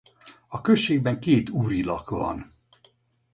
[0.47, 2.53] A községben két úrilak van.